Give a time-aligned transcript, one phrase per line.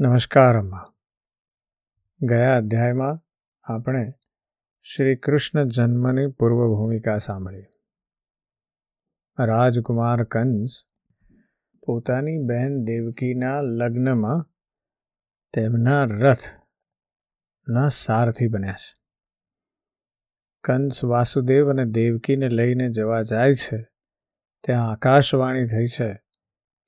[0.00, 0.92] નમસ્કાર અમ્મા
[2.22, 3.20] ગયા અધ્યાયમાં
[3.62, 4.12] આપણે
[4.82, 7.64] શ્રી કૃષ્ણ જન્મની પૂર્વ ભૂમિકા સાંભળી.
[9.38, 10.84] રાજકુમાર કંસ
[11.86, 14.50] પોતાની બહેન દેવકીના લગ્નમાં
[15.52, 19.02] તેમના રથના સારથી બન્યા છે.
[20.64, 23.86] કંસ વાસુદેવ અને દેવકીને લઈને જવા જાય છે.
[24.64, 26.14] ત્યાં આકાશવાણી થઈ છે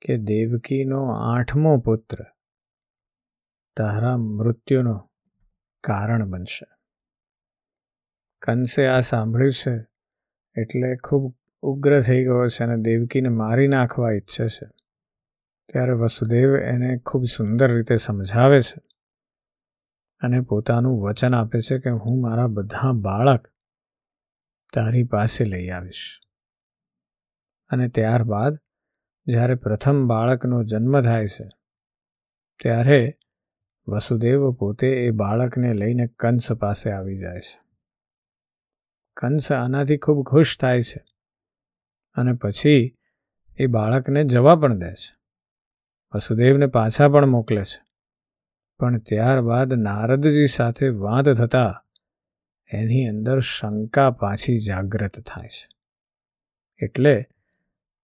[0.01, 2.17] કે દેવકીનો આઠમો પુત્ર
[3.77, 5.09] તારા મૃત્યુનું
[5.83, 6.65] કારણ બનશે.
[8.41, 9.75] કંસે આ સાંભળ્યું છે?
[10.61, 14.65] એટલે ખૂબ ઉગ્ર થઈ ગયો છે અને દેવકીને મારી નાખવા ઈચ્છે છે.
[15.69, 18.81] ત્યારે વસુદેવ એને ખૂબ સુંદર રીતે સમજાવે છે
[20.19, 23.47] અને પોતાનું વચન આપે છે કે હું મારા બધા બાળક
[24.73, 26.19] તારી પાસે લઈ આવીશ.
[27.69, 28.59] અને ત્યારબાદ
[29.25, 31.49] જ્યારે પ્રથમ બાળકનો જન્મ થાય છે,
[32.59, 33.17] ત્યારે
[33.87, 37.59] વસુદેવ પોતે એ બાળકને લઈને કંસ પાસે આવી જાય છે.
[39.17, 41.05] કંસ આનાથી ખૂબ ખુશ થાય છે
[42.13, 42.97] અને પછી
[43.57, 45.15] એ બાળકને જવા પણ દે છે.
[46.15, 47.85] વસુદેવને પાછા પણ મોકલે છે.
[48.79, 51.85] પણ ત્યારબાદ નારદજી સાથે વાત થતાં
[52.73, 55.69] એની અંદર શંકા પાછી જાગૃત થાય છે.
[56.85, 57.25] એટલે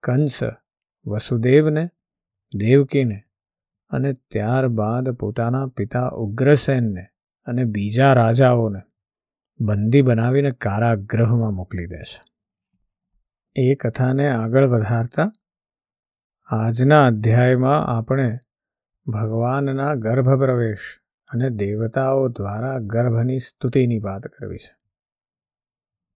[0.03, 0.39] કંસ
[1.05, 1.89] વસુદેવને,
[2.55, 3.21] દેવકીને
[3.94, 7.05] અને ત્યારબાદ પોતાના પિતા ઉગ્રસેનને
[7.45, 8.80] અને બીજા રાજાઓને
[9.59, 12.21] બંદી બનાવીને કારાગૃહમાં મોકલી દે છે.
[13.55, 15.31] એ કથાને આગળ વધારતા
[16.45, 18.38] આજના અધ્યાયમાં આપણે
[19.08, 20.80] ભગવાનના ગર્ભ પ્રવેશ
[21.33, 24.75] અને દેવતાઓ દ્વારા ગર્ભની સ્તુતિની વાત કરવી છે.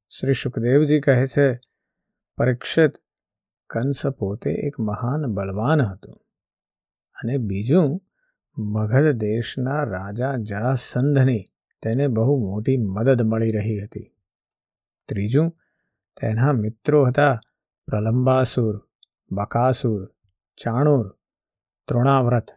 [0.09, 1.59] શ્રી સુખદેવજી કહે છે,
[2.37, 2.91] પરીક્ષિત
[3.69, 6.26] કંસ પોતે એક મહાન બળવાન હતું.
[7.23, 8.01] અને બીજું,
[8.57, 11.45] મગધ દેશના રાજા જરાસંધની
[11.81, 14.11] તેને બહુ મોટી મદદ મળી રહી હતી.
[15.07, 15.53] ત્રીજું,
[16.21, 17.39] તેના મિત્રો હતા
[17.85, 18.87] પ્રલંબાસુર,
[19.31, 20.15] બકાસુર,
[20.57, 21.17] ચાણુર,
[21.87, 22.47] તૃણાવ્રત,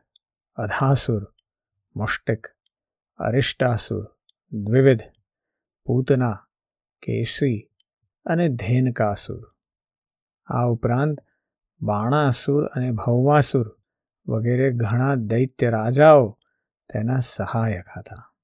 [0.57, 1.35] અધાસુર,
[1.97, 2.47] મુષ્ટિક,
[3.19, 4.07] અરિષ્ટાસુર,
[4.53, 5.01] દ્વિવિધ,
[5.85, 6.49] પૂતના,
[7.03, 7.71] કેસી
[8.27, 9.55] અને ધેનકાસુર.
[10.47, 11.19] આ ઉપરાંત
[11.83, 13.80] બાણાસુર અને ભૌમાસુર
[14.29, 16.39] વગેરે ઘણા દૈત્ય રાજાઓ
[16.93, 18.35] તેના સહાયક હતા.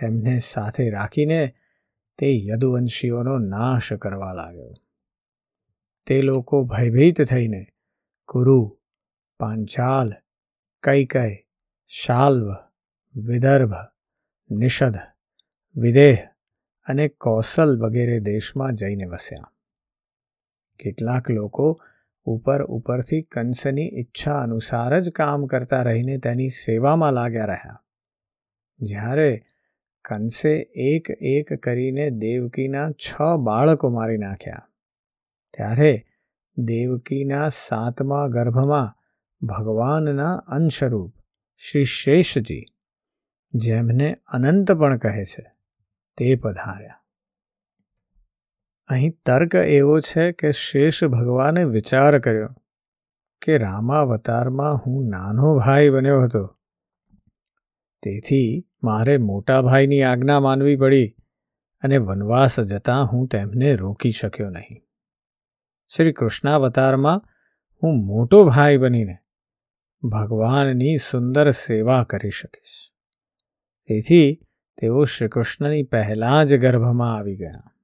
[0.00, 1.54] તેમને સાથે રાખીને
[2.18, 4.74] તે યદુવંશીઓનો નાશ કરવા લાગ્યો.
[6.06, 7.66] તે લોકો ભયભીત થઈને
[8.24, 8.78] કુરુ,
[9.38, 10.12] પાંચાલ,
[10.82, 11.36] કૈકય,
[11.86, 12.52] શાલ્વ,
[13.16, 13.72] વિદર્ભ,
[14.50, 14.94] નિષદ,
[15.76, 16.18] વિદેહ
[16.86, 19.52] અને કૌશલ વગેરે દેશમાં જઈને વસ્યા.
[20.78, 21.80] કેટલાક લોકો
[22.26, 27.82] ઉપર ઉપરથી કંસની ઈચ્છા અનુસાર જ કામ કરતા રહીને તેની સેવામાં લાગ્યા રહ્યા.
[28.80, 29.44] જ્યારે
[30.04, 34.68] કંસે એક એક કરીને દેવકીના છ બાળકો મારી નાખ્યા.
[35.56, 36.04] ત્યારે
[36.56, 38.94] દેવકીના સાતમા ગર્ભમાં
[39.46, 41.14] ભગવાનના અંશરૂપ
[41.56, 42.64] શ્રી શેષજી,
[43.54, 45.50] જેમને અનંત પણ કહે છે,
[46.16, 47.05] તે પધાર્યા.
[48.88, 52.48] અહીં તર્ક એવો છે કે શેષ ભગવાને વિચાર કર્યો
[53.42, 56.56] કે રામાવતારમાં હું નાનો ભાઈ બન્યો હતો.
[58.02, 61.16] તેથી મારે મોટા ભાઈની આજ્ઞા માનવી પડી
[61.82, 64.80] અને વનવાસ જતાં હું તેમને રોકી શક્યો નહીં.
[65.88, 67.22] શ્રી કૃષ્ણાવતારમાં
[67.82, 69.16] હું મોટો ભાઈ બનીને
[70.02, 72.92] ભગવાનની સુંદર સેવા કરી શકીશ.
[73.86, 74.40] તેથી
[74.80, 77.75] તેઓ શ્રીકૃષ્ણની પહેલાં જ ગર્ભમાં આવી ગયા.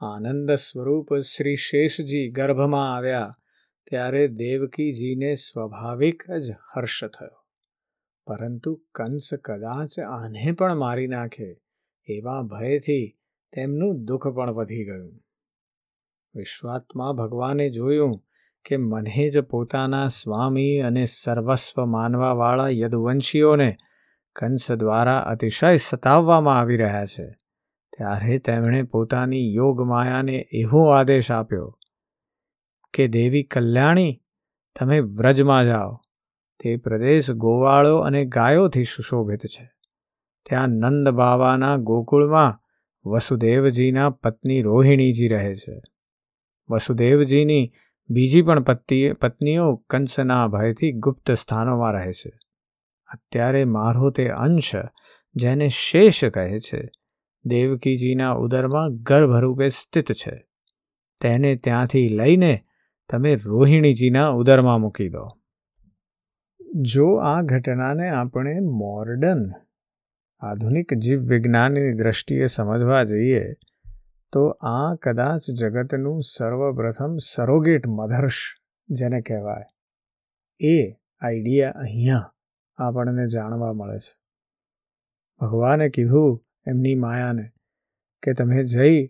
[0.00, 3.36] આનંદ સ્વરૂપ શ્રી શેષજી ગર્ભમાં આવ્યા,
[3.90, 7.44] ત્યારે દેવકીજીને સ્વાભાવિક જ હર્ષ થયો.
[8.26, 11.62] પરંતુ કંસ કદાચ આને પણ મારી નાખે,
[12.08, 13.18] એવા ભયથી
[13.52, 15.20] તેમનું દુઃખ પણ વધી ગયું.
[16.34, 18.24] વિશ્વાત્મા ભગવાને જોયું
[18.64, 23.76] કે મને જ પોતાના સ્વામી અને સર્વસ્વ માનવાવાળા યદુવંશીઓને
[24.36, 27.34] કંસ દ્વારા અતિશય સતાવવામાં આવી રહ્યા છે.
[27.96, 31.78] ત્યારે તેમણે પોતાની યોગ માયાને એવો આદેશ આપ્યો
[32.94, 34.22] કે, દેવી કલ્યાણી,
[34.78, 36.00] તમે વ્રજમાં જાઓ.
[36.62, 39.70] તે પ્રદેશ ગોવાળો અને ગાયોથી સુશોભિત છે.
[40.46, 42.58] ત્યાં નંદ બાવાના ગોકુળમાં
[43.08, 45.82] વસુદેવજીના પત્ની રોહિણીજી રહે છે.
[46.70, 47.72] વસુદેવજીની
[48.10, 52.38] બીજી પણ પત્ની પત્નીઓ કંસના ભયથી ગુપ્ત સ્થાનોમાં રહે છે.
[53.12, 54.72] અત્યારે મારો તે અંશ,
[55.34, 56.88] જેને શેષ કહે છે
[57.44, 60.46] દેવકીજીના ઉદરમાં ગર્ભરૂપે સ્થિત છે.
[61.20, 62.60] તેને ત્યાંથી લઈને
[63.10, 65.28] તમે રોહિણીજીના ઉદરમાં મૂકી દો.
[66.80, 69.50] જો આ ઘટનાને આપણે મોર્ડન,
[70.40, 73.52] આધુનિક જીવવિજ્ઞાનની દ્રષ્ટિએ સમજવા જઈએ,
[74.32, 78.54] તો આ કદાચ જગતનું સર્વપ્રથમ સરોગેટ મધર્શ
[78.88, 79.62] જેને કહેવાય.
[80.60, 82.34] એ આઈડિયા અહીંયા
[82.76, 84.18] આપણને જાણવા મળે છે.
[85.40, 87.48] ભગવાને કીધું એમની માયાને
[88.22, 89.06] કે તમે જઈ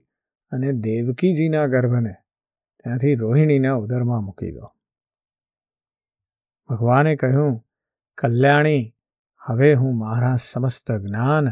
[0.51, 2.13] અને દેવકીજીના ગર્ભને
[2.83, 4.73] ત્યાંથી રોહિણીના ઉદરમાં મૂકી દો.
[6.69, 7.65] ભગવાને કહ્યું,
[8.19, 8.95] કલ્યાણી,
[9.39, 11.49] હવે હું મારા સમસ્ત જ્ઞાન,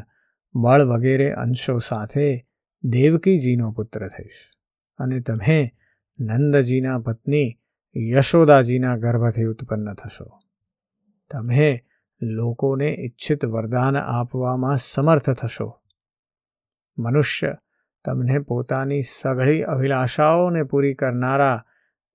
[0.55, 2.47] બળ વગેરે અંશો સાથે
[2.83, 4.51] દેવકીજીનો પુત્ર થઈશ
[4.99, 5.71] અને તમે
[6.19, 7.59] નંદજીના પત્ની
[7.97, 10.41] યશોદાજીના ગર્ભથી ઉત્પન્ન થશો.
[11.31, 11.85] તમે
[12.23, 15.81] લોકોને ઈચ્છિત વરદાન આપવામાં સમર્થ થશો.
[16.99, 17.57] મનુષ્ય
[18.05, 21.65] તમને પોતાની સઘળી અભિલાષાઓને પૂરી કરનારા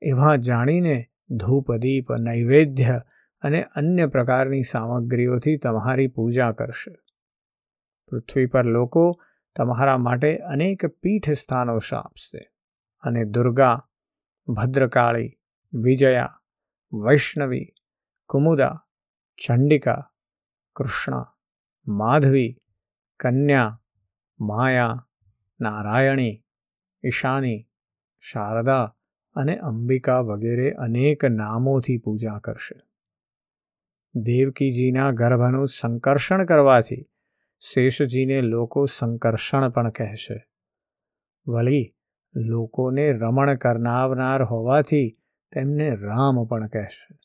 [0.01, 3.01] એવા જાણીને ધૂપદીપ નૈવેદ્ય
[3.41, 6.99] અને અન્ય પ્રકારની સામગ્રીઓથી તમારી પૂજા કરશે.
[8.07, 9.21] પૃથ્વી પર લોકો
[9.55, 12.51] તમારા માટે અનેક પીઠ સ્થાનો શાપશે
[13.01, 13.87] અને દુર્ગા,
[14.47, 15.39] ભદ્રકાળી,
[15.73, 16.41] વિજયા,
[16.93, 17.73] વૈષ્ણવી,
[18.25, 18.85] કુમુદા,
[19.45, 20.11] ચંડિકા,
[20.75, 21.25] કૃષ્ણ,
[21.87, 22.59] માધવી,
[23.19, 23.82] કન્યા
[24.39, 25.07] માયા,
[25.61, 26.43] નારાયણી,
[27.03, 27.69] ઈશાની,
[28.19, 28.95] શારદા
[29.35, 32.75] અને અંબિકા વગેરે અનેક નામોથી પૂજા કરશે.
[34.15, 37.03] દેવકીજીના ગર્ભનું સંકર્ષણ કરવાથી
[37.59, 40.47] શેષજીને લોકો સંકર્ષણ પણ કહેશે.
[41.47, 41.89] વળી
[42.35, 45.11] લોકોને રમણ કરનાવનાર હોવાથી
[45.51, 47.19] તેમને રામ પણ કહેશે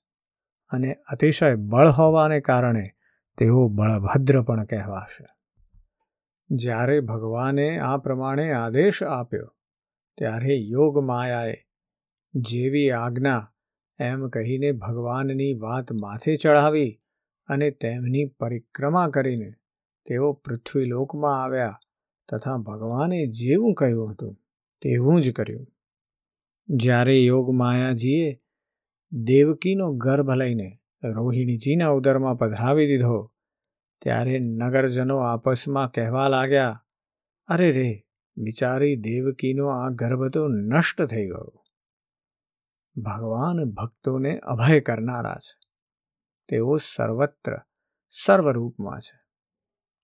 [0.71, 2.91] અને અતિશય બળ હોવાને કારણે
[3.39, 5.38] તેઓ બળભદ્ર પણ કહેવાશે.
[6.51, 9.49] જ્યારે ભગવાને આ પ્રમાણે આદેશ આપ્યો,
[10.19, 11.57] ત્યારે યોગ માયાએ
[12.35, 13.43] જેવી આજ્ઞા
[14.01, 16.99] એમ કહીને ભગવાનની વાત માથે ચઢાવી
[17.49, 19.51] અને તેમની પરિક્રમા કરીને
[20.07, 21.81] તેઓ પૃથ્વીલોકમાં આવ્યા
[22.29, 24.35] તથા ભગવાને જેવું કહ્યું હતું
[24.83, 25.67] તેવું જ કર્યું.
[26.69, 28.41] જ્યારે યોગ માયાજીએ
[29.13, 30.69] દેવકીનો ગર્ભ લઈને
[31.05, 33.19] રોહિણીજીના ઉદરમાં પધરાવી દીધો
[34.01, 36.85] ત્યારે નગરજનો આપસમાં કહેવા લાગ્યા,
[37.47, 38.07] અરે રે,
[38.37, 41.65] બિચારી દેવકીનો આ ગર્ભ તો નષ્ટ થઈ ગયો.
[42.97, 45.69] ભગવાન ભક્તોને અભય કરનારા છે.
[46.49, 47.57] તેઓ સર્વત્ર,
[48.09, 49.19] સર્વરૂપમાં છે.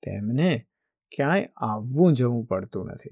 [0.02, 0.66] તેમને
[1.16, 3.10] ક્યાંય આવવું જવું પડતું નથી.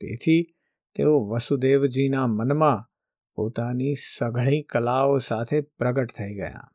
[0.00, 0.54] તેથી
[0.94, 2.84] તેઓ વસુદેવજીના મનમાં
[3.34, 6.72] પોતાની સઘળી કલાઓ સાથે પ્રગટ થઈ ગયા.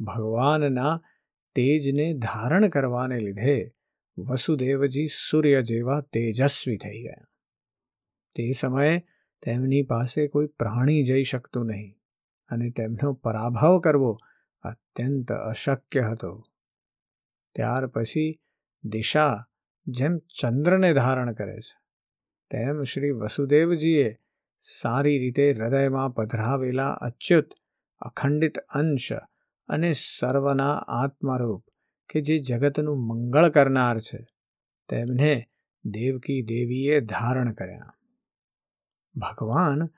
[0.00, 1.02] ભગવાનના
[1.54, 3.56] તેજને ધારણ કરવાને લીધે
[4.18, 7.26] વસુદેવજી સૂર્ય જેવા તેજસ્વી થઈ ગયા.
[8.36, 9.04] તે સમયે
[9.42, 11.92] તેમની પાસે કોઈ પ્રાણી જઈ શકતું નહીં
[12.48, 14.12] અને તેમનો પરાભવ કરવો
[14.62, 16.32] અત્યંત અશક્ય હતો.
[17.54, 18.40] ત્યાર પછી
[18.84, 19.46] દિશા
[19.86, 21.78] જેમ ચંદ્રને ધારણ કરે છે,
[22.50, 24.08] તેમ શ્રી વસુદેવજીએ
[24.58, 27.50] સારી રીતે હૃદયમાં પધરાવેલા અચ્યુત
[28.00, 29.12] અખંડિત અંશ
[29.70, 31.64] અને સર્વના આત્મારૂપ,
[32.08, 34.26] કે જે જગતનું મંગળ કરનાર છે,
[34.88, 35.48] તેમને
[35.84, 37.94] દેવકી દેવીએ ધારણ કર્યા.
[39.14, 39.88] ભગવાન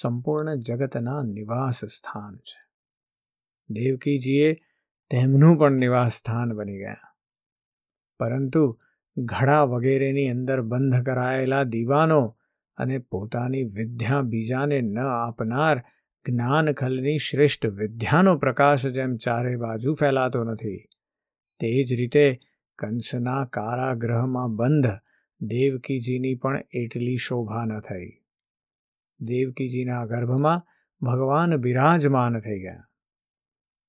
[0.00, 2.68] સંપૂર્ણ જગતના નિવાસ સ્થાન છે.
[3.70, 4.54] દેવકીજીએ
[5.10, 6.96] તેમનું પણ નિવાસ સ્થાન બની ગયા.
[8.18, 8.78] પરંતુ
[9.16, 12.38] ઘડા વગેરેની અંદર બંધ કરાયેલા દીવાનો
[12.76, 15.84] અને પોતાની વિદ્યા બીજાને ન આપનાર
[16.26, 20.88] જ્ઞાનખલની શ્રેષ્ઠ વિદ્યાનો પ્રકાશ જેમ ચારે બાજુ ફેલાતો નથી,
[21.58, 22.38] તે જ રીતે
[22.78, 24.86] કંસના કારાગ્રહમાં બંધ
[25.40, 28.24] દેવકીજીની પણ એટલી શોભા ન થઈ.
[29.20, 30.62] દેવકીજીના ગર્ભમાં
[31.06, 32.84] ભગવાન બિરાજમાન થઈ ગયા.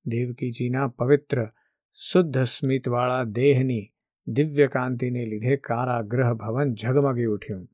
[0.05, 1.47] દેવકીજીના પવિત્ર,
[1.93, 3.93] શુદ્ધ સ્મિતવાળા દેહની
[4.27, 7.69] દિવ્યકાંતિને લીધે કારાગ્રહ ભવન ઝગમગી ઉઠ્યું.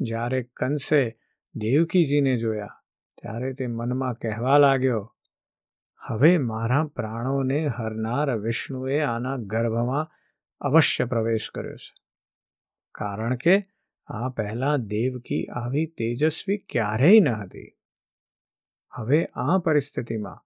[0.00, 1.12] જ્યારે કંસે
[1.54, 2.77] દેવકીજીને જોયા
[3.22, 5.16] ત્યારે તે મનમાં કહેવા લાગ્યો,
[5.96, 10.10] હવે મારા પ્રાણોને હરનાર વિષ્ણુએ આના ગર્ભમાં
[10.60, 11.94] અવશ્ય પ્રવેશ કર્યો છે.
[12.94, 13.62] કારણ કે
[14.06, 17.78] આ પહેલાં દેવકી આવી તેજસ્વી ક્યારેય ન હતી.
[18.90, 20.44] હવે આ પરિસ્થિતિમાં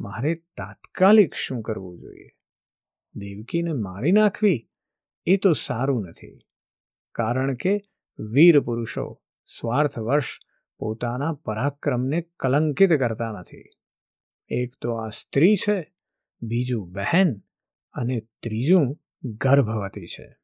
[0.00, 2.30] મારે તાત્કાલિક શું કરવું જોઈએ?
[3.14, 4.70] દેવકીને મારી નાખવી?
[5.26, 6.38] એ તો સારું નથી.
[7.12, 7.80] કારણ કે
[8.18, 9.22] વીર પુરુષો
[9.58, 10.38] સ્વાર્થવશ
[10.84, 13.64] પોતાના પરાક્રમને કલંકિત કરતા નથી.
[14.48, 15.94] એક તો આ સ્ત્રી છે,
[16.42, 17.38] બીજું બહેન
[17.94, 20.36] અને ત્રીજું ગર્ભવતી છે.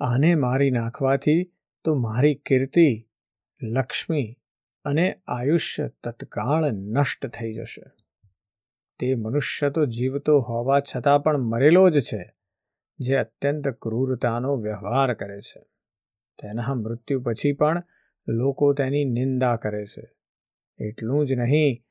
[0.00, 1.52] આને મારી નાખવાથી
[1.84, 3.08] તો મારી કીર્તિ,
[3.62, 4.36] લક્ષ્મી
[4.84, 7.84] અને આયુષ્ય તત્કાળ નષ્ટ થઈ જશે.
[8.98, 12.34] તે મનુષ્ય તો જીવતો હોવા છતાં પણ મરેલો જ છે,
[12.98, 15.62] જે અત્યંત ક્રૂરતાનો વ્યવહાર કરે છે.
[16.42, 17.82] તેના મૃત્યુ પછી પણ
[18.28, 20.10] લોકો તેની નિંદા કરે છે.
[20.78, 21.82] એટલું જ નહીં,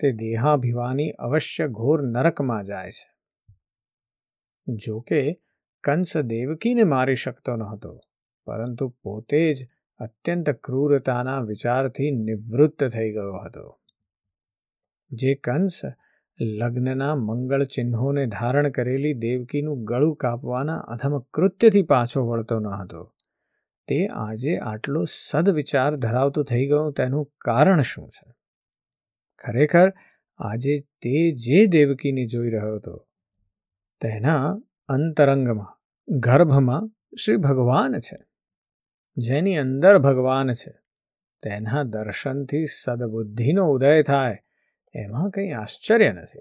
[0.00, 3.18] તે દેહાભિવાની અવશ્ય ઘોર નરકમાં જાય છે.
[4.74, 5.36] જોકે
[5.84, 8.00] કંસ દેવકીને મારી શકતો ન હતો
[8.44, 9.68] પરંતુ પોતે જ
[9.98, 13.80] અત્યંત ક્રૂરતાના વિચારથી નિવૃત્ત થઈ ગયો હતો.
[15.10, 15.80] જે કંસ
[16.40, 23.14] લગ્નના મંગળ ચિહ્નોને ધારણ કરેલી દેવકીનું ગળું કાપવાના અધમ કૃત્યથી પાછો વળતો ન હતો.
[23.88, 28.34] તે આજે આટલો સદવિચાર ધરાવતો થઈ ગયો તેનું કારણ શું છે?
[29.38, 29.92] ખરેખર
[30.36, 33.08] આજે તે જે દેવકીને જોઈ રહ્યો હતો,
[34.00, 38.18] તેના અંતરંગમાં, ગર્ભમાં શ્રી ભગવાન છે.
[39.16, 40.72] જેની અંદર ભગવાન છે,
[41.42, 44.38] તેના દર્શનથી સદબુદ્ધિનો ઉદય થાય,
[44.94, 46.40] એમાં કંઈ આશ્ચર્ય નથી.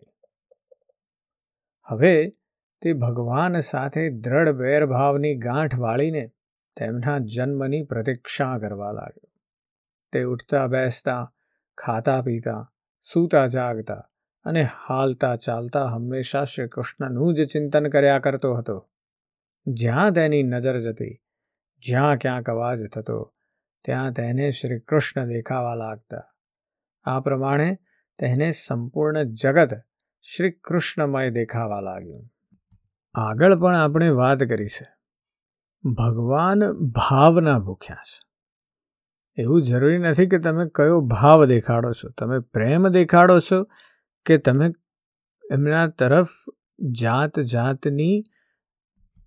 [1.84, 2.30] હવે
[2.82, 6.32] તે ભગવાન સાથે દ્રઢ વેરભાવની ગાંઠ વાળીને
[6.78, 9.32] તેમના જન્મની પ્રતીક્ષા કરવા લાગ્યો.
[10.12, 11.34] તે ઉઠતા, બેસતા,
[11.78, 14.10] ખાતા પીતા, સૂતા, જાગતા
[14.46, 18.90] અને હાલતા ચાલતા હંમેશા શ્રી કૃષ્ણનું જ ચિંતન કર્યા કરતો હતો.
[19.68, 21.24] જ્યાં તેની નજર જતી,
[21.80, 23.34] જ્યાં ક્યાંક અવાજ થતો,
[23.86, 26.24] ત્યાં તેને શ્રી કૃષ્ણ દેખાવા લાગતા.
[27.04, 27.80] આ પ્રમાણે
[28.20, 29.70] તેને સંપૂર્ણ જગત
[30.22, 32.30] શ્રી કૃષ્ણમય દેખાવા લાગ્યું.
[33.16, 34.97] આગળ પણ આપણે વાત કરી છે
[35.94, 38.28] ભગવાન ભાવના ભૂખ્યા છે.
[39.42, 42.10] એવું જરૂરી નથી કે તમે કયો ભાવ દેખાડો છો.
[42.10, 43.68] તમે પ્રેમ દેખાડો છો
[44.26, 44.72] કે તમે
[45.52, 46.28] એમના તરફ
[46.90, 48.24] જાત જાતની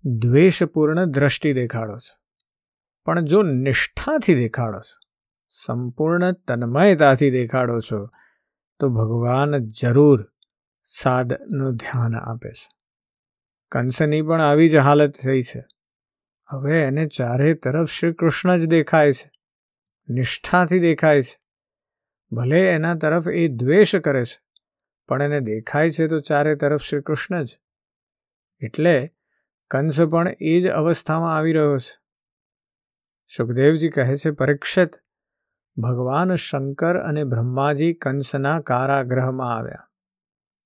[0.03, 2.21] દ્વેષપૂર્ણ દ્રષ્ટિ દેખાડો છો.
[3.05, 4.99] પણ જો નિષ્ઠાથી દેખાડો છો,
[5.49, 8.09] સંપૂર્ણ તન્મયતાથી દેખાડો છો,
[8.79, 10.31] તો ભગવાન જરૂર
[10.85, 12.69] સાદનું ધ્યાન આપે છે.
[13.71, 15.65] કંસની પણ આવી જ હાલત થઈ છે.
[16.51, 19.31] હવે એને ચારે તરફ શ્રી કૃષ્ણ જ દેખાય છે,
[20.09, 21.39] નિષ્ઠાથી દેખાય છે.
[22.31, 24.39] ભલે એના તરફ એ દ્વેષ કરે છે,
[25.07, 27.59] પણ એને દેખાય છે તો ચારે તરફ શ્રી કૃષ્ણ જ.
[28.61, 29.13] એટલે
[29.71, 31.99] કંસ પણ એ જ અવસ્થામાં આવી રહ્યો છે.
[33.37, 34.91] સુખદેવજી કહે છે, પરીક્ષિત,
[35.77, 39.87] ભગવાન શંકર અને બ્રહ્માજી કંસના કારાગ્રહમાં આવ્યા.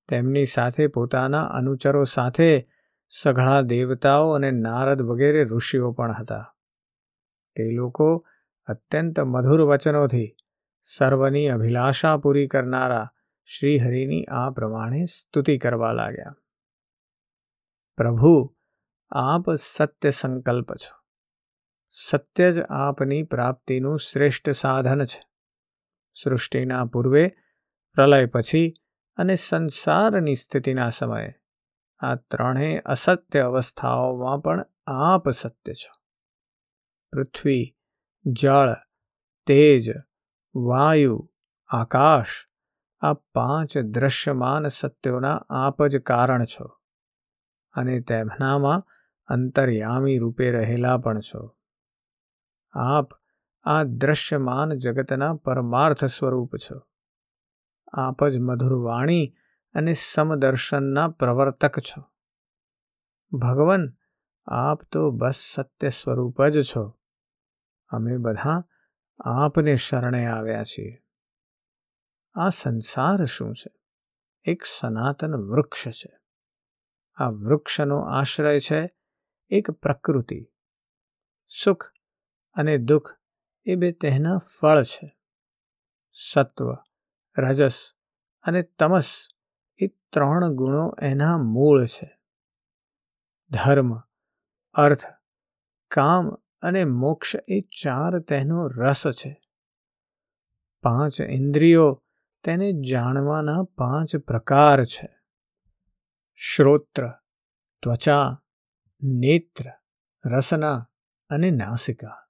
[0.08, 2.66] તેમની સાથે પોતાના અનુચરો સાથે
[3.10, 6.56] સઘળા દેવતાઓ અને નારદ વગેરે ઋષિઓ પણ હતા.
[7.56, 8.28] તે લોકો
[8.66, 10.36] અત્યંત મધુર વચનોથી
[10.84, 13.14] સર્વની અભિલાષા પૂરી કરનારા
[13.46, 16.36] શ્રીહરિની આ પ્રમાણે સ્તુતિ કરવા લાગ્યા.
[17.98, 18.56] પ્રભુ,
[19.10, 21.06] આપ સત્ય સંકલ્પ છો.
[21.92, 25.22] સત્ય જ આપની પ્રાપ્તિનું શ્રેષ્ઠ સાધન છે.
[26.24, 27.32] સૃષ્ટિના પૂર્વે,
[27.94, 28.74] પ્રલય પછી
[29.18, 31.34] અને સંસારની સ્થિતિના સમયે
[32.00, 36.02] આ ત્રણેય અસત્ય અવસ્થાઓમાં પણ આપ સત્ય છો.
[37.12, 37.76] પૃથ્વી,
[38.26, 38.70] જળ,
[39.46, 39.94] તેજ,
[40.56, 41.32] વાયુ,
[41.68, 42.28] આકાશ,
[43.00, 46.66] આ પાંચ દ્રશ્યમાન સત્યોના આપ જ કારણ છો
[47.74, 48.84] અને તેમનામાં
[49.28, 51.58] અંતર્યામી રૂપે રહેલા પણ છો.
[52.72, 53.10] આપ
[53.64, 56.82] આ દ્રશ્યમાન જગતના પરમાર્થ સ્વરૂપ છો.
[57.94, 59.34] આપ જ મધુર વાણી
[59.76, 62.02] અને સમદર્શનના પ્રવર્તક છો.
[63.38, 63.94] ભગવાન,
[64.46, 67.00] આપ તો બસ સત્ય સ્વરૂપ જ છો.
[67.88, 68.64] અમે બધા
[69.20, 71.04] આપને શરણે આવ્યા છીએ.
[72.34, 73.76] આ સંસાર શું છે?
[74.44, 76.20] એક સનાતન વૃક્ષ છે.
[77.16, 78.90] આ વૃક્ષનો આશ્રય છે
[79.50, 80.52] એક પ્રકૃતિ.
[81.64, 81.92] સુખ
[82.54, 83.18] અને દુઃખ
[83.66, 85.18] એ બે તેના ફળ છે.
[86.34, 86.74] સત્વ,
[87.38, 87.92] રજસ
[88.44, 89.28] અને તમસ
[89.78, 92.20] એ ત્રણ ગુણો એના મૂળ છે.
[93.50, 94.02] ધર્મ,
[94.74, 95.04] અર્થ,
[95.88, 96.30] કામ
[96.62, 99.42] અને મોક્ષ એ ચાર તેનો રસ છે.
[100.84, 102.04] પાંચ ઇન્દ્રિયો
[102.44, 105.10] તેને જાણવાના પાંચ પ્રકાર છે.
[106.36, 107.10] શ્રોત્ર,
[107.84, 108.44] ત્વચા,
[109.02, 109.64] નેત્ર,
[110.30, 110.88] રસના
[111.30, 112.28] અને નાસિકા.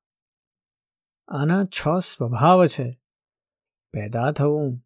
[1.28, 3.02] આના છ સ્વભાવ છે.
[3.92, 4.82] પેદા થવું,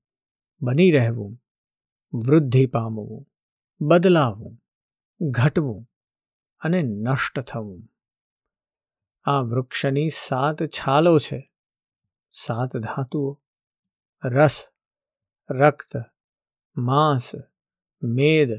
[0.62, 1.42] બની રહેવું.
[2.14, 3.26] વૃદ્ધિ પામવું
[3.82, 4.52] બદલાવવું
[5.22, 5.90] ઘટવું
[6.60, 7.90] અને નષ્ટ થવું.
[9.24, 11.54] આ વૃક્ષની સાત છાલો છે.
[12.32, 13.42] સાત ધાતુઓ.
[14.24, 14.64] રસ,
[15.52, 15.98] રક્ત,
[16.78, 17.32] માંસ,
[18.04, 18.50] મેદ,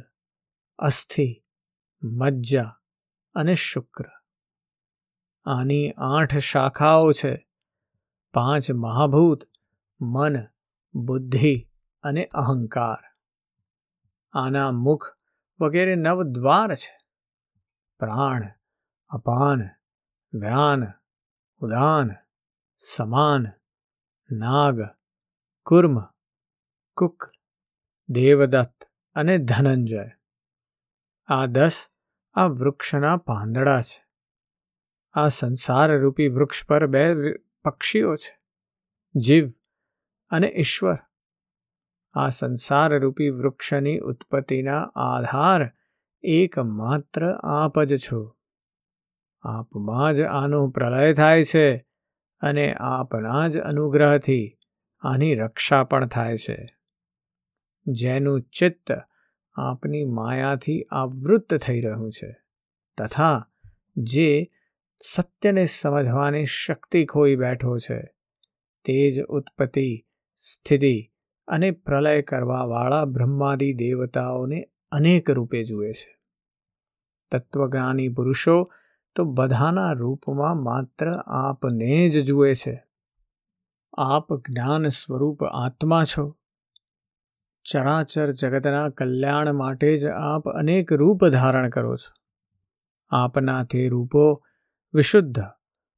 [0.78, 1.42] અસ્થિ,
[2.02, 2.80] મજ્જા
[3.34, 4.04] અને શુક્ર.
[5.44, 7.48] આની આઠ શાખાઓ છે.
[8.32, 9.44] પાંચ મહાભૂત,
[10.00, 10.36] મન,
[10.94, 11.70] બુદ્ધિ
[12.02, 13.09] અને અહંકાર.
[14.32, 15.16] આના મુખ
[15.60, 16.98] વગેરે નવ દ્વાર છે.
[17.98, 18.42] પ્રાણ,
[19.08, 19.62] અપાન,
[20.38, 20.82] વ્યાન,
[21.58, 22.10] ઉદાન,
[22.78, 23.46] સમાન,
[24.30, 24.80] નાગ,
[25.62, 26.00] કુર્મ,
[26.96, 27.32] કુક,
[28.08, 28.84] દેવદત્ત
[29.14, 30.10] અને ધનંજય.
[31.26, 31.90] આ દસ
[32.34, 34.06] આ વૃક્ષના પાંદડા છે.
[35.12, 37.14] આ સંસારરૂપી વૃક્ષ પર બે
[37.64, 38.38] પક્ષીઓ છે.
[39.20, 39.52] જીવ
[40.30, 40.98] અને ઈશ્વર.
[42.12, 45.72] આ સંસારરૂપી વૃક્ષની ઉત્પત્તિના આધાર
[46.22, 48.36] એકમાત્ર આપ જ છો.
[49.42, 51.86] આપમાં જ આનો પ્રલય થાય છે
[52.40, 54.58] અને આપના જ અનુગ્રહથી
[55.00, 56.76] આની રક્ષા પણ થાય છે.
[57.86, 58.92] જેનું ચિત્ત
[59.54, 62.36] આપની માયાથી આવૃત્ત થઈ રહ્યું છે
[62.98, 63.46] તથા
[63.96, 64.50] જે
[64.96, 68.02] સત્યને સમજવાની શક્તિ ખોઈ બેઠો છે
[68.84, 71.09] તે જ ઉત્પત્તિ, સ્થિતિ
[71.50, 76.20] અને પ્રલય કરવાવાળા બ્રહ્માદિ દેવતાઓને અનેક રૂપે જુએ છે.
[77.30, 78.64] તત્વજ્ઞાની પુરુષો
[79.14, 82.86] તો બધાના રૂપમાં માત્ર આપને જ જુએ છે.
[83.98, 86.36] આપ જ્ઞાન સ્વરૂપ આત્મા છો.
[87.72, 92.12] ચરાચર જગતના કલ્યાણ માટે જ આપ અનેક રૂપ ધારણ કરો છો.
[93.10, 94.42] આપના તે રૂપો
[94.94, 95.40] વિશુદ્ધ,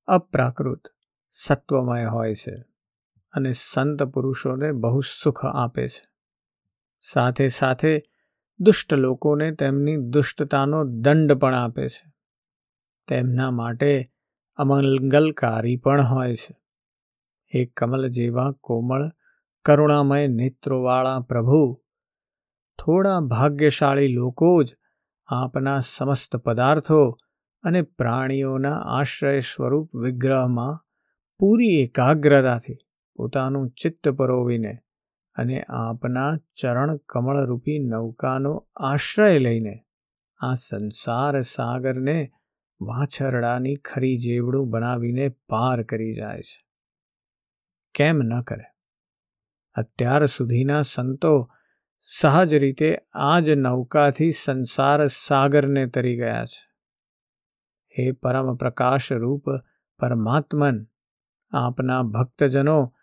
[0.06, 0.82] અપ્રાકૃત,
[1.30, 2.71] સત્વમય હોય છે.
[3.32, 6.08] અને સંત પુરુષોને બહુ સુખ આપે છે.
[7.12, 8.02] સાથે સાથે
[8.60, 12.12] દુષ્ટ લોકોને તેમની દુષ્ટતાનો દંડ પણ આપે છે.
[13.08, 14.04] તેમના માટે
[14.56, 16.62] અમંગલકારી પણ હોય છે.
[17.54, 19.10] એ કમલ જેવા કોમળ,
[19.64, 21.82] કરુણામય નેત્રોવાળા પ્રભુ,
[22.78, 24.76] થોડા ભાગ્યશાળી લોકો જ
[25.26, 27.18] આપના સમસ્ત પદાર્થો
[27.62, 30.78] અને પ્રાણીઓના આશ્રય સ્વરૂપ વિગ્રહમાં
[31.38, 32.76] પૂરી એકાગ્રતાથી
[33.14, 34.78] પોતાનું ચિત્ત પરોવીને
[35.34, 39.78] અને આપના ચરણ કમળરૂપી નૌકાનો આશ્રય લઈને
[40.38, 42.30] આ સંસાર સાગરને
[42.80, 46.66] વાછરડાની ખરી જેવડું બનાવીને પાર કરી જાય છે.
[47.94, 48.64] કેમ ન કરે?
[49.74, 51.50] અત્યાર સુધીના સંતો
[52.00, 56.72] સહજ રીતે આ જ નૌકાથી સંસાર સાગરને તરી ગયા છે.
[57.98, 59.44] હે પરમ પ્રકાશ રૂપ
[59.98, 60.86] પરમાત્મન,
[61.52, 62.94] આપના ભક્તજનો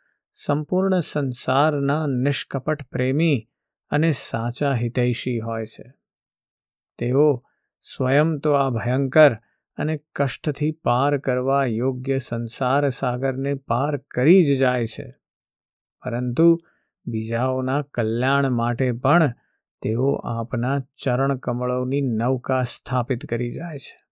[0.46, 3.50] સંપૂર્ણ સંસારના નિષ્કપટ પ્રેમી
[3.90, 5.94] અને સાચા હિતૈષી હોય છે.
[6.98, 7.46] તેઓ
[7.82, 9.34] સ્વયં તો આ ભયંકર
[9.78, 15.16] અને કષ્ટથી પાર કરવા યોગ્ય સંસાર સાગરને પાર કરી જ જાય છે.
[16.04, 16.60] પરંતુ
[17.06, 19.34] બીજાઓના કલ્યાણ માટે પણ
[19.82, 24.04] તેઓ આપના ચરણ કમળોની નૌકા સ્થાપિત કરી જાય છે.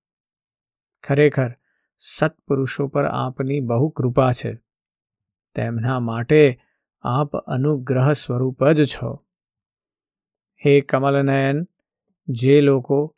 [1.04, 1.52] ખરેખર,
[1.98, 4.67] સત્પુરુષો પર આપની બહુ કૃપા છે.
[5.56, 6.60] તેમના માટે
[7.02, 9.26] આપ અનુગ્રહ સ્વરૂપ જ છો.
[10.62, 11.68] હે કમલનયન,
[12.28, 13.16] જે લોકો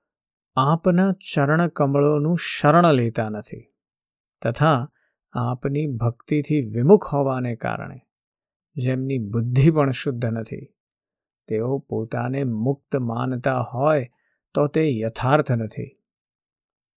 [0.56, 3.65] આપના ચરણ કમળોનું શરણ લેતા નથી
[4.42, 4.89] તથા
[5.34, 8.00] આપની ભક્તિથી વિમુખ હોવાને કારણે
[8.76, 10.65] જેમની બુદ્ધિ પણ શુદ્ધ નથી,
[11.48, 14.08] તેઓ પોતાને મુક્ત માનતા હોય
[14.54, 15.96] તો તે યથાર્થ નથી.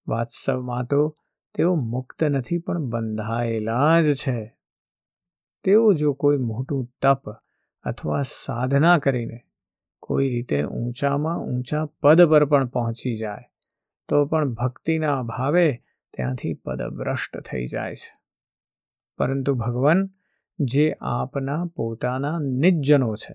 [0.07, 1.16] વાસ્તવમાં તો
[1.55, 4.38] તેઓ મુક્ત નથી પણ બંધાયેલા જ છે.
[5.64, 7.29] તેઓ જો કોઈ મોટું તપ
[7.85, 9.40] અથવા સાધના કરીને
[10.03, 13.44] કોઈ રીતે ઊંચામાં ઊંચા પદ પર પણ પહોંચી જાય,
[14.09, 15.72] તો પણ ભક્તિના અભાવે
[16.14, 18.11] ત્યાંથી પદભ્રષ્ટ થઈ જાય છે.
[19.18, 20.03] પરંતુ ભગવાન
[20.59, 23.35] જે આપના પોતાના નિજ્જનો છે,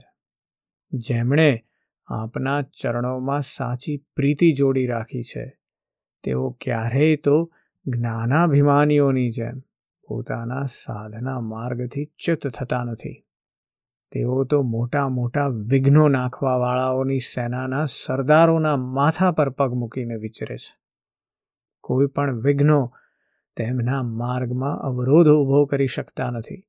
[0.92, 1.64] જેમણે
[2.08, 5.46] આપના ચરણોમાં સાચી પ્રીતિ જોડી રાખી છે,
[6.24, 7.52] તેઓ ક્યારેય તો
[7.86, 9.67] જ્ઞાનાભિમાનીઓની જેમ
[10.08, 13.24] પોતાના સાધના માર્ગથી ચ્યુત થતા નથી.
[14.12, 20.80] તેઓ તો મોટા મોટા વિઘ્નો નાખવાવાળાઓની સેનાના સરદારોના માથા પર પગ મૂકીને વિચરે છે.
[21.80, 22.94] કોઈ પણ વિઘ્નો
[23.56, 26.64] તેમના માર્ગમાં અવરોધ ઊભો કરી શકતા નથી.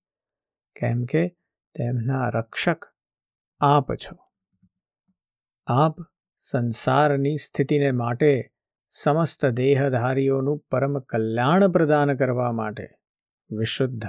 [0.80, 1.28] કેમ કે
[1.74, 2.84] તેમના રક્ષક
[3.60, 4.16] આપ છો.
[5.66, 5.96] આપ
[6.38, 8.44] સંસારની સ્થિતિને માટે
[8.90, 12.97] સમસ્ત દેહધારીઓનું પરમ કલ્યાણ પ્રદાન કરવા માટે
[13.50, 14.04] વિશુદ્ધ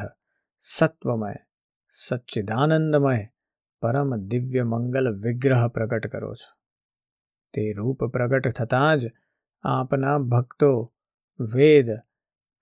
[0.60, 1.34] સત્વમય
[1.90, 3.28] સચ્ચિદાનંદમય
[3.82, 6.60] પરમ દિવ્ય મંગલ વિગ્રહ પ્રગટ કરો છો.
[7.54, 9.02] તે રૂપ પ્રગટ થતાં જ
[9.64, 10.94] આપના ભક્તો
[11.40, 11.90] વેદ,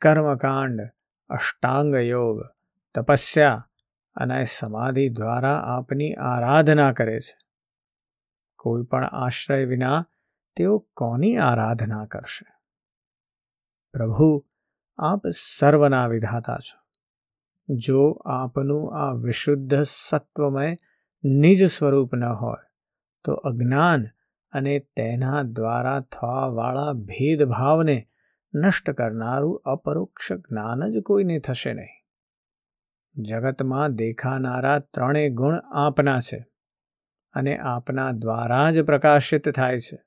[0.02, 0.82] કર્મકાંડ,
[1.30, 2.44] અષ્ટાંગ યોગ,
[2.96, 3.70] તપસ્યા
[4.16, 7.38] અને સમાધિ દ્વારા આપની આરાધના કરે છે.
[8.56, 10.08] કોઈ પણ આશ્રય વિના
[10.56, 12.54] તેઓ કોની આરાધના કરશે?
[13.94, 14.46] પ્રભુ
[14.98, 16.88] આપ સર્વના વિધાતા છો.
[17.76, 20.78] જો આપનું આ વિશુદ્ધ સત્વમય
[21.24, 22.70] નિજ સ્વરૂપ ન હોય,
[23.24, 24.04] તો અજ્ઞાન
[24.52, 28.08] અને તેના દ્વારા થવાવાળા ભેદભાવને
[28.54, 32.08] નષ્ટ કરનારું અપરોક્ષ જ્ઞાન જ કોઈને થશે નહીં.
[33.24, 36.48] જગતમાં દેખાનારા ત્રણેય ગુણ આપના છે
[37.34, 40.04] અને આપના દ્વારા જ પ્રકાશિત થાય છે.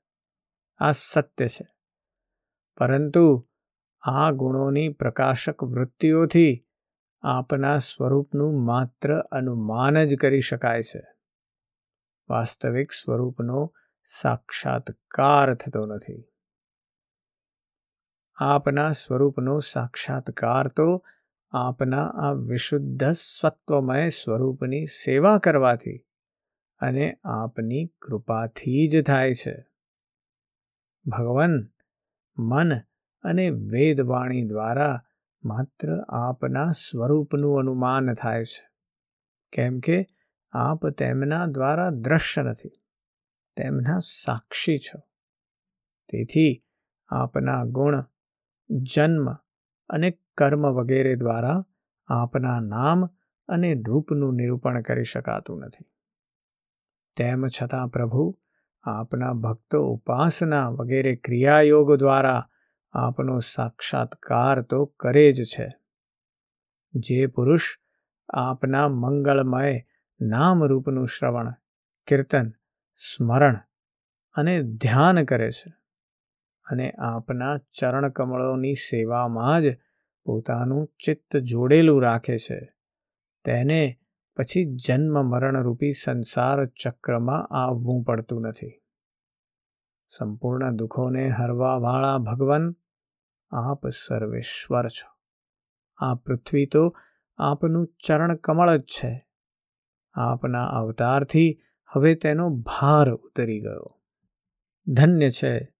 [0.77, 1.67] આ સત્ય છે.
[2.77, 3.47] પરંતુ
[4.03, 6.67] આ ગુણોની પ્રકાશક વૃત્તિઓથી
[7.21, 11.03] આપના સ્વરૂપનું માત્ર અનુમાન જ કરી શકાય છે.
[12.29, 16.27] વાસ્તવિક સ્વરૂપનો સાક્ષાત્કાર થતો નથી.
[18.35, 21.05] આપના સ્વરૂપનો સાક્ષાત્કાર તો
[21.51, 26.05] આપના આ વિશુદ્ધ સત્વમય સ્વરૂપની સેવા કરવાથી
[26.79, 29.65] અને આપની કૃપાથી જ થાય છે.
[31.05, 31.71] ભગવાન,
[32.37, 32.71] મન
[33.23, 35.01] અને વેદવાણી દ્વારા
[35.43, 38.65] માત્ર આપના સ્વરૂપનું અનુમાન થાય છે.
[39.51, 40.07] કેમ કે
[40.51, 42.69] આપ તેમના દ્વારા દ્રશ્ય નથી,
[43.55, 44.99] તેમના સાક્ષી છો.
[46.09, 46.63] તેથી
[47.09, 48.03] આપના ગુણ,
[48.69, 49.33] જન્મ
[49.89, 51.63] અને કર્મ વગેરે દ્વારા
[52.07, 53.05] આપના નામ
[53.47, 55.85] અને રૂપનું નિરૂપણ કરી શકાતું નથી.
[57.15, 58.39] તેમ છતાં પ્રભુ,
[58.83, 62.47] આપના ભક્તો ઉપાસના વગેરે ક્રિયાયોગ દ્વારા
[62.93, 65.67] આપનો સાક્ષાત્કાર તો કરે જ છે.
[66.93, 67.79] જે પુરુષ
[68.29, 69.81] આપના મંગળમય
[70.21, 71.53] નામ રૂપનું શ્રવણ,
[72.07, 72.51] કીર્તન,
[72.95, 73.59] સ્મરણ
[74.35, 75.73] અને ધ્યાન કરે છે
[76.71, 79.65] અને આપના ચરણકમળોની સેવામાં જ
[80.25, 82.73] પોતાનું ચિત્ત જોડેલું રાખે છે,
[83.43, 83.97] તેને
[84.37, 88.77] પછી જન્મ મરણરૂપી સંસાર ચક્રમાં આવવું પડતું નથી.
[90.17, 92.75] સંપૂર્ણ દુઃખોને હરવાવાળા ભગવાન
[93.51, 95.19] આપ સર્વેશ્વર છો.
[95.97, 96.95] આ પૃથ્વી તો
[97.37, 99.27] આપનું ચરણ કમળ જ છે.
[100.13, 101.61] આપના અવતારથી
[101.93, 104.01] હવે તેનો ભાર ઉતરી ગયો.
[104.87, 105.75] ધન્ય છે.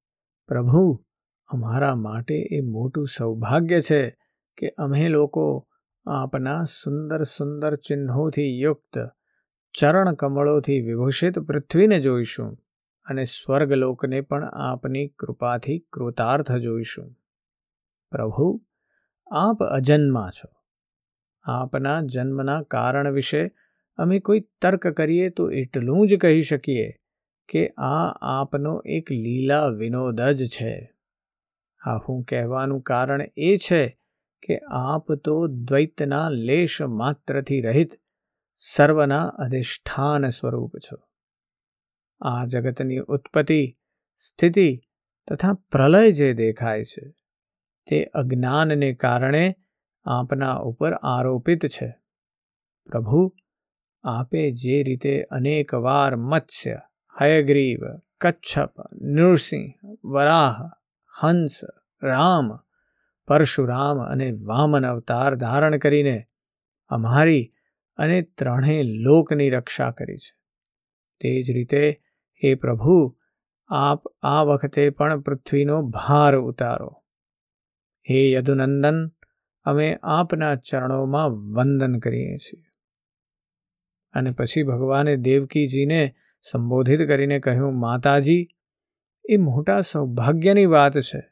[0.47, 1.05] પ્રભુ,
[1.47, 4.09] અમારા માટે એ મોટું સૌભાગ્ય છે
[4.57, 5.67] કે અમે લોકો
[6.05, 9.09] આપના સુંદર સુંદર ચિહ્નોથી યુક્ત
[9.79, 12.57] ચરણ કમળોથી વિભૂષિત પૃથ્વીને જોઈશું
[13.05, 17.20] અને સ્વર્ગલોકને પણ આપની કૃપાથી કૃતાર્થ જોઈશું.
[18.11, 18.61] પ્રભુ,
[19.31, 20.49] આપ અજન્મા છો.
[21.43, 23.51] આપના જન્મના કારણ વિશે
[23.97, 26.91] અમે કોઈ તર્ક કરીએ તો એટલું જ કહી શકીએ
[27.49, 30.93] કે આ આપનો એક લીલા વિનોદ જ છે.
[31.81, 33.99] આવું કહેવાનું કારણ એ છે
[34.47, 37.91] કે આપ તો દ્વૈતના લેશ માત્રથી રહિત
[38.55, 40.97] સર્વના અધિષ્ઠાન સ્વરૂપ છો.
[42.21, 43.73] આ જગતની ઉત્પત્તિ,
[44.17, 44.81] સ્થિતિ
[45.27, 47.20] તથા પ્રલય જે દેખાય છે
[47.91, 49.55] તે અજ્ઞાનને કારણે
[50.05, 51.97] આપના ઉપર આરોપિત છે.
[52.85, 53.35] પ્રભુ,
[54.03, 56.79] આપે જે રીતે અનેકવાર મત્સ્ય,
[57.21, 57.79] હયગ્રીવ,
[58.21, 60.69] કચ્છપ, નૃસિંહ, વરાહ,
[61.21, 61.61] હંસ,
[62.03, 62.51] રામ,
[63.27, 66.23] પરશુરામ અને વામન અવતાર ધારણ કરીને
[66.87, 67.49] અમારી
[67.97, 70.37] અને ત્રણેય લોકની રક્ષા કરી છે.
[71.21, 71.91] તે જ રીતે,
[72.43, 73.17] હે પ્રભુ,
[73.67, 77.00] આપ આ વખતે પણ પૃથ્વીનો ભાર ઉતારો.
[78.09, 79.11] હે યદુનંદન,
[79.63, 82.63] અમે આપના ચરણોમાં વંદન કરીએ છીએ.
[84.13, 86.15] અને પછી ભગવાને દેવકીજીને
[86.51, 88.47] સંબોધિત કરીને કહ્યું, માતાજી,
[89.29, 91.29] એ મોટા સૌભાગ્યની વાત છે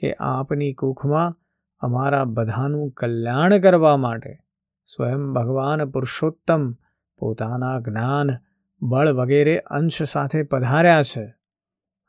[0.00, 1.36] કે આપની કુખમાં
[1.78, 4.38] અમારા બધાનું કલ્યાણ કરવા માટે
[4.86, 6.72] સ્વયં ભગવાન પુરુષોત્તમ
[7.18, 8.30] પોતાના જ્ઞાન,
[8.82, 11.34] બળ વગેરે અંશ સાથે પધાર્યા છે.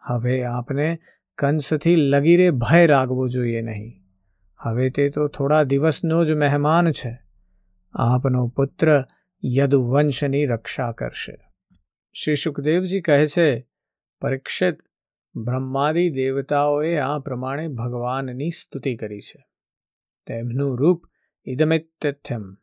[0.01, 0.97] હવે આપને
[1.37, 3.98] કંસથી લગીરે ભય રાખવો જોઈએ નહીં.
[4.61, 7.19] હવે તે તો થોડા દિવસનો જ મહેમાન છે.
[7.93, 9.03] આપનો પુત્ર
[9.45, 11.37] યદુવંશની રક્ષા કરશે.
[12.13, 13.67] શ્રી સુખદેવજી કહે છે,
[14.21, 14.77] પરીક્ષિત
[15.35, 19.45] બ્રહ્માદિ દેવતાઓએ આ પ્રમાણે ભગવાનની સ્તુતિ કરી છે.
[20.27, 21.01] તેમનું રૂપ
[21.45, 22.53] ઇદમિત્યથ્યમ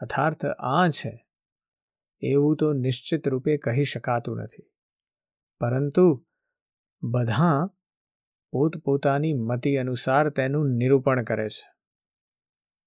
[0.00, 1.26] અર્થાર્થ આ છે.
[2.20, 4.70] એવું તો નિશ્ચિત રૂપે કહી શકાતું નથી.
[5.60, 6.24] પરંતુ
[7.02, 7.70] બધા
[8.52, 11.72] પોતપોતાની મતિ અનુસાર તેનું નિરૂપણ કરે છે.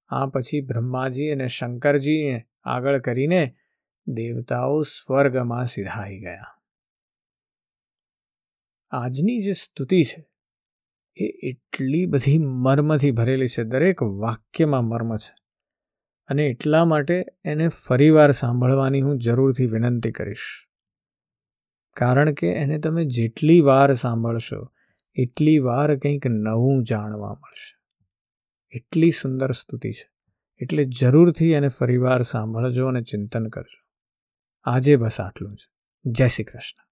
[0.07, 3.53] આ પછી બ્રહ્માજી અને શંકરજીને આગળ કરીને
[4.07, 6.45] દેવતાઓ સ્વર્ગમાં સિધાઈ ગયા.
[8.91, 10.25] આજની જે સ્તુતિ છે,
[11.15, 15.35] એ એટલી બધી મર્મથી ભરેલી છે, દરેક વાક્યમાં મર્મ છે.
[16.27, 20.67] અને એટલા માટે એને ફરીવાર સાંભળવાની હું જરૂરથી વિનંતી કરીશ.
[21.95, 24.72] કારણ કે એને તમે જેટલી વાર સાંભળશો
[25.15, 27.77] એટલી વાર કંઈક નવું જાણવા મળશે.
[28.69, 30.11] એટલી સુંદર સ્તુતિ છે.
[30.61, 33.83] એટલે જરૂરથી એને ફરીવાર સાંભળજો અને ચિંતન કરજો.
[34.63, 35.59] આજે બસ આટલું જ.
[36.05, 36.82] જય શ્રી કૃષ્ણ.